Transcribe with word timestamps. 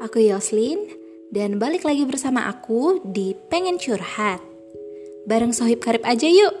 Aku 0.00 0.16
Yoslin 0.16 0.80
dan 1.28 1.60
balik 1.60 1.84
lagi 1.84 2.08
bersama 2.08 2.48
aku 2.48 3.04
di 3.04 3.36
Pengen 3.52 3.76
Curhat. 3.76 4.40
Bareng 5.28 5.52
Sohib 5.52 5.84
Karib 5.84 6.00
aja 6.08 6.24
yuk. 6.24 6.56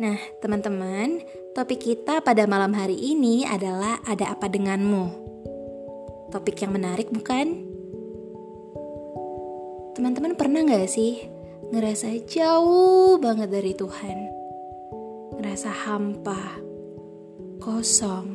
Nah, 0.00 0.16
teman-teman, 0.40 1.20
topik 1.52 1.84
kita 1.84 2.24
pada 2.24 2.48
malam 2.48 2.72
hari 2.72 2.96
ini 2.96 3.44
adalah 3.44 4.00
ada 4.08 4.32
apa 4.32 4.48
denganmu? 4.48 5.04
Topik 6.32 6.64
yang 6.64 6.72
menarik 6.72 7.12
bukan? 7.12 7.68
Teman-teman 9.92 10.32
pernah 10.32 10.64
gak 10.64 10.88
sih 10.88 11.28
ngerasa 11.68 12.24
jauh 12.24 13.20
banget 13.20 13.52
dari 13.52 13.76
Tuhan? 13.76 14.18
Ngerasa 15.36 15.70
hampa, 15.84 16.56
kosong, 17.60 18.32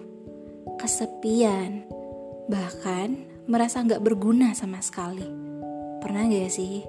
kesepian, 0.77 1.90
bahkan 2.45 3.33
merasa 3.43 3.83
nggak 3.83 4.03
berguna 4.03 4.55
sama 4.55 4.79
sekali. 4.79 5.27
Pernah 5.99 6.27
gak 6.27 6.52
sih? 6.52 6.83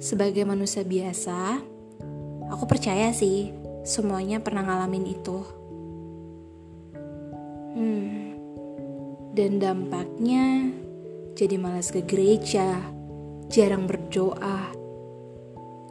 Sebagai 0.00 0.42
manusia 0.46 0.82
biasa, 0.82 1.60
aku 2.50 2.64
percaya 2.66 3.12
sih 3.12 3.52
semuanya 3.84 4.40
pernah 4.40 4.64
ngalamin 4.64 5.06
itu. 5.06 5.38
Hmm, 7.76 8.14
dan 9.36 9.60
dampaknya 9.62 10.74
jadi 11.38 11.56
malas 11.60 11.94
ke 11.94 12.02
gereja, 12.02 12.80
jarang 13.50 13.86
berdoa, 13.86 14.72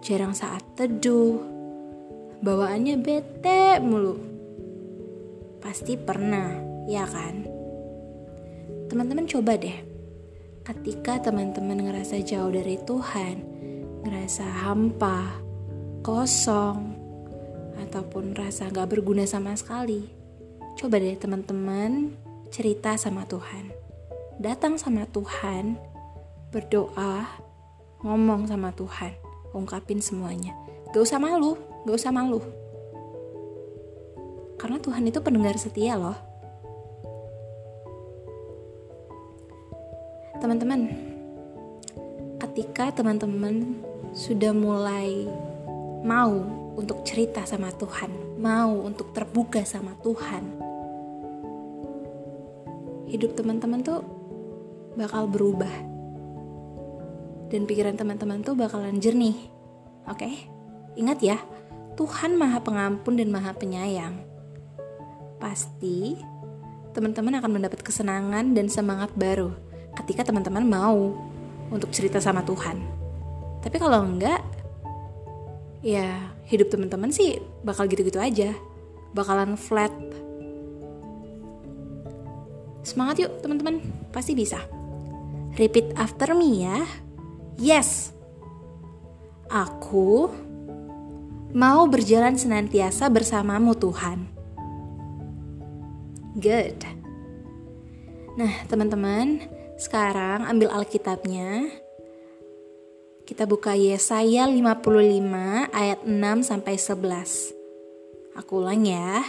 jarang 0.03 0.35
saat 0.35 0.63
teduh, 0.75 1.39
bawaannya 2.43 2.95
bete 2.99 3.79
mulu. 3.79 4.15
Pasti 5.59 5.99
pernah, 5.99 6.55
ya 6.87 7.03
kan? 7.05 7.58
Teman-teman 8.89 9.29
coba 9.29 9.53
deh, 9.53 9.85
ketika 10.65 11.21
teman-teman 11.21 11.77
ngerasa 11.77 12.25
jauh 12.25 12.49
dari 12.49 12.73
Tuhan, 12.81 13.37
ngerasa 14.01 14.41
hampa, 14.65 15.37
kosong, 16.01 16.97
ataupun 17.85 18.33
rasa 18.33 18.65
gak 18.73 18.89
berguna 18.89 19.29
sama 19.29 19.53
sekali, 19.53 20.09
coba 20.73 20.97
deh 20.97 21.13
teman-teman 21.13 22.17
cerita 22.49 22.97
sama 22.97 23.29
Tuhan. 23.29 23.69
Datang 24.41 24.81
sama 24.81 25.05
Tuhan, 25.05 25.77
berdoa, 26.49 27.29
ngomong 28.01 28.49
sama 28.49 28.73
Tuhan, 28.73 29.13
ungkapin 29.53 30.01
semuanya. 30.01 30.57
Gak 30.89 31.05
usah 31.05 31.21
malu, 31.21 31.61
gak 31.85 31.93
usah 31.93 32.09
malu. 32.09 32.41
Karena 34.57 34.81
Tuhan 34.81 35.05
itu 35.05 35.21
pendengar 35.21 35.53
setia 35.61 35.93
loh. 35.93 36.28
Teman-teman, 40.39 40.87
ketika 42.39 42.95
teman-teman 42.95 43.75
sudah 44.15 44.55
mulai 44.55 45.27
mau 45.99 46.31
untuk 46.79 47.03
cerita 47.03 47.43
sama 47.43 47.75
Tuhan, 47.75 48.39
mau 48.39 48.71
untuk 48.87 49.11
terbuka 49.11 49.67
sama 49.67 49.99
Tuhan, 49.99 50.43
hidup 53.11 53.35
teman-teman 53.35 53.83
tuh 53.83 53.99
bakal 54.95 55.27
berubah. 55.27 55.75
Dan 57.51 57.67
pikiran 57.67 57.99
teman-teman 57.99 58.39
tuh 58.39 58.55
bakalan 58.55 58.95
jernih. 59.03 59.35
Oke? 60.07 60.47
Ingat 60.95 61.19
ya, 61.19 61.35
Tuhan 61.99 62.39
Maha 62.39 62.63
Pengampun 62.63 63.19
dan 63.19 63.27
Maha 63.27 63.51
Penyayang. 63.59 64.15
Pasti 65.35 66.15
teman-teman 66.95 67.43
akan 67.43 67.59
mendapat 67.59 67.83
kesenangan 67.83 68.55
dan 68.55 68.71
semangat 68.71 69.11
baru 69.19 69.67
ketika 70.03 70.27
teman-teman 70.27 70.65
mau 70.65 71.15
untuk 71.69 71.91
cerita 71.93 72.17
sama 72.17 72.41
Tuhan. 72.45 72.79
Tapi 73.59 73.75
kalau 73.77 74.01
enggak, 74.03 74.41
ya 75.83 76.33
hidup 76.47 76.71
teman-teman 76.71 77.11
sih 77.11 77.37
bakal 77.61 77.85
gitu-gitu 77.85 78.17
aja. 78.17 78.55
Bakalan 79.11 79.59
flat. 79.59 79.93
Semangat 82.85 83.21
yuk 83.21 83.31
teman-teman, 83.43 83.83
pasti 84.09 84.33
bisa. 84.33 84.63
Repeat 85.59 85.93
after 85.99 86.33
me 86.33 86.63
ya. 86.63 86.79
Yes. 87.59 88.15
Aku 89.49 90.29
mau 91.51 91.89
berjalan 91.89 92.37
senantiasa 92.37 93.09
bersamamu 93.09 93.73
Tuhan. 93.73 94.29
Good. 96.37 96.85
Nah, 98.37 98.53
teman-teman, 98.71 99.43
sekarang 99.79 100.43
ambil 100.43 100.75
Alkitabnya. 100.75 101.71
Kita 103.23 103.47
buka 103.47 103.79
Yesaya 103.79 104.43
55 104.43 105.71
ayat 105.71 106.03
6 106.03 106.43
sampai 106.43 106.75
11. 106.75 107.55
Aku 108.35 108.59
ulang 108.59 108.83
ya. 108.83 109.23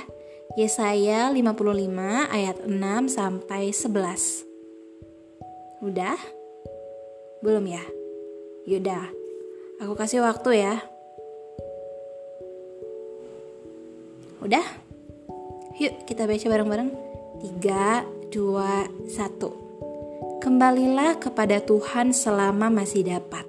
Yesaya 0.59 1.31
55 1.31 2.35
ayat 2.35 2.67
6 2.67 3.07
sampai 3.07 3.71
11. 3.71 4.43
Udah? 5.87 6.19
Belum 7.47 7.63
ya? 7.71 7.85
Yaudah. 8.67 9.07
Aku 9.79 9.95
kasih 9.95 10.27
waktu 10.27 10.67
ya. 10.67 10.83
Udah? 14.43 14.67
Yuk 15.79 15.95
kita 16.11 16.27
baca 16.27 16.47
bareng-bareng. 16.51 16.91
3, 17.39 18.03
2, 18.35 18.91
1. 19.07 19.70
Kembalilah 20.41 21.21
kepada 21.21 21.61
Tuhan 21.61 22.17
selama 22.17 22.73
masih 22.73 23.05
dapat. 23.05 23.45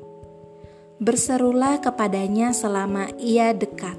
Berserulah 1.00 1.79
kepadanya 1.79 2.52
selama 2.52 3.07
ia 3.16 3.56
dekat. 3.56 3.96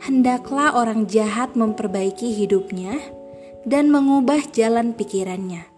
Hendaklah 0.00 0.80
orang 0.80 1.04
jahat 1.04 1.52
memperbaiki 1.52 2.32
hidupnya 2.32 2.96
dan 3.68 3.92
mengubah 3.92 4.40
jalan 4.48 4.96
pikirannya. 4.96 5.68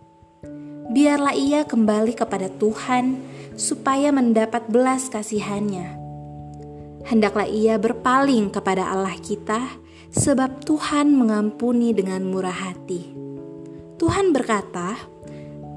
Biarlah 0.95 1.35
ia 1.35 1.67
kembali 1.67 2.15
kepada 2.15 2.47
Tuhan 2.55 3.19
supaya 3.59 4.15
mendapat 4.15 4.71
belas 4.71 5.11
kasihannya. 5.11 5.99
Hendaklah 7.03 7.51
ia 7.51 7.83
berpaling 7.83 8.55
kepada 8.55 8.95
Allah 8.95 9.19
kita, 9.19 9.59
sebab 10.15 10.63
Tuhan 10.63 11.19
mengampuni 11.19 11.91
dengan 11.91 12.23
murah 12.23 12.71
hati. 12.71 13.11
Tuhan 13.99 14.31
berkata, 14.31 14.95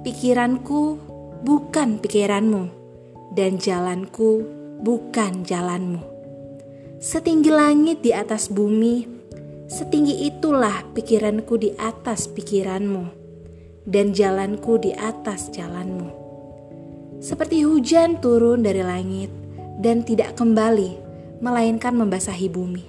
Pikiranku 0.06 1.02
bukan 1.42 1.98
pikiranmu, 1.98 2.70
dan 3.34 3.58
jalanku 3.58 4.46
bukan 4.86 5.42
jalanmu. 5.42 5.98
Setinggi 7.02 7.50
langit 7.50 8.06
di 8.06 8.14
atas 8.14 8.54
bumi, 8.54 9.02
setinggi 9.66 10.30
itulah 10.30 10.86
pikiranku 10.94 11.58
di 11.58 11.74
atas 11.82 12.30
pikiranmu, 12.30 13.02
dan 13.90 14.14
jalanku 14.14 14.78
di 14.78 14.94
atas 14.94 15.50
jalanmu. 15.50 16.14
Seperti 17.18 17.66
hujan 17.66 18.22
turun 18.22 18.62
dari 18.62 18.86
langit 18.86 19.34
dan 19.82 20.06
tidak 20.06 20.38
kembali, 20.38 21.02
melainkan 21.42 21.98
membasahi 21.98 22.46
bumi, 22.54 22.86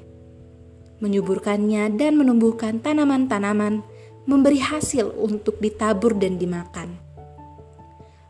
menyuburkannya 1.01 1.97
dan 1.97 2.21
menumbuhkan 2.21 2.77
tanaman-tanaman, 2.85 3.81
memberi 4.29 4.61
hasil 4.61 5.17
untuk 5.17 5.57
ditabur 5.65 6.13
dan 6.13 6.37
dimakan 6.37 6.96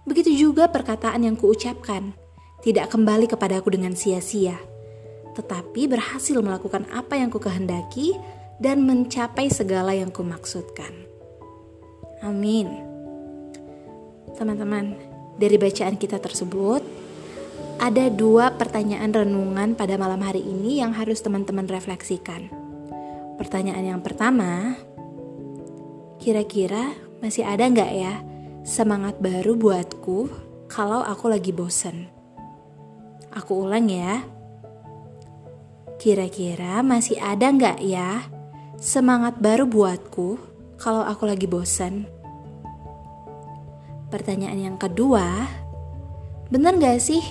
Begitu 0.07 0.49
juga 0.49 0.71
perkataan 0.71 1.27
yang 1.27 1.35
kuucapkan, 1.35 2.15
tidak 2.63 2.95
kembali 2.95 3.27
kepadaku 3.27 3.75
dengan 3.75 3.99
sia-sia, 3.99 4.55
tetapi 5.35 5.91
berhasil 5.91 6.39
melakukan 6.39 6.87
apa 6.95 7.19
yang 7.19 7.29
kukehendaki 7.29 8.15
dan 8.63 8.87
mencapai 8.87 9.51
segala 9.51 9.93
yang 9.99 10.15
kumaksudkan. 10.15 10.95
Amin. 12.23 12.71
Teman-teman, 14.39 14.95
dari 15.37 15.59
bacaan 15.59 15.99
kita 15.99 16.23
tersebut, 16.23 16.81
ada 17.77 18.09
dua 18.09 18.55
pertanyaan 18.55 19.11
renungan 19.11 19.75
pada 19.75 19.99
malam 19.99 20.23
hari 20.23 20.41
ini 20.41 20.81
yang 20.81 20.95
harus 20.95 21.21
teman-teman 21.21 21.67
refleksikan. 21.67 22.49
Pertanyaan 23.37 23.85
yang 23.97 24.01
pertama, 24.01 24.79
kira-kira 26.23 26.95
masih 27.21 27.45
ada 27.45 27.69
nggak 27.69 27.93
ya 27.93 28.36
semangat 28.67 29.23
baru 29.23 29.55
buatku 29.55 30.27
kalau 30.67 30.99
aku 31.07 31.31
lagi 31.31 31.55
bosen. 31.55 32.11
Aku 33.31 33.63
ulang 33.63 33.87
ya. 33.87 34.27
Kira-kira 36.03 36.83
masih 36.83 37.15
ada 37.23 37.47
nggak 37.47 37.79
ya 37.87 38.27
semangat 38.75 39.39
baru 39.39 39.71
buatku 39.71 40.43
kalau 40.83 41.07
aku 41.07 41.31
lagi 41.31 41.47
bosen? 41.47 42.11
Pertanyaan 44.11 44.59
yang 44.59 44.77
kedua, 44.83 45.47
bener 46.51 46.75
gak 46.83 46.99
sih 46.99 47.23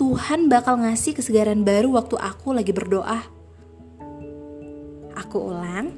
Tuhan 0.00 0.48
bakal 0.48 0.80
ngasih 0.80 1.20
kesegaran 1.20 1.68
baru 1.68 2.00
waktu 2.00 2.16
aku 2.16 2.56
lagi 2.56 2.72
berdoa? 2.72 3.28
Aku 5.16 5.52
ulang, 5.52 5.92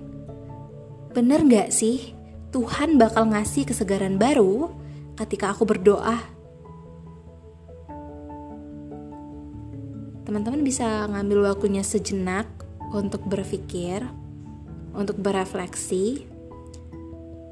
bener 1.15 1.47
gak 1.47 1.71
sih 1.75 2.18
Tuhan 2.49 2.97
bakal 2.97 3.29
ngasih 3.29 3.69
kesegaran 3.69 4.17
baru 4.17 4.73
ketika 5.21 5.53
aku 5.53 5.69
berdoa. 5.69 6.17
Teman-teman 10.25 10.65
bisa 10.65 11.09
ngambil 11.09 11.53
waktunya 11.53 11.85
sejenak 11.85 12.49
untuk 12.93 13.25
berpikir, 13.29 14.05
untuk 14.97 15.21
berefleksi. 15.21 16.25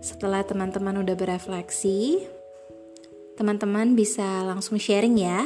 Setelah 0.01 0.45
teman-teman 0.45 1.01
udah 1.05 1.17
berefleksi, 1.17 2.25
teman-teman 3.37 3.97
bisa 3.97 4.45
langsung 4.45 4.81
sharing 4.81 5.17
ya. 5.21 5.45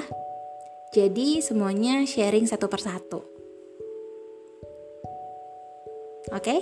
Jadi 0.91 1.39
semuanya 1.39 2.03
sharing 2.03 2.47
satu 2.51 2.67
persatu. 2.67 3.23
Oke? 6.35 6.43
Okay? 6.45 6.61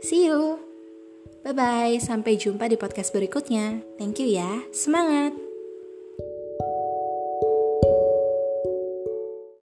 See 0.00 0.28
you. 0.28 0.69
Bye 1.40 1.56
bye. 1.56 1.96
Sampai 1.98 2.36
jumpa 2.36 2.68
di 2.68 2.76
podcast 2.76 3.10
berikutnya. 3.10 3.80
Thank 3.96 4.20
you 4.20 4.28
ya. 4.30 4.64
Semangat. 4.72 5.49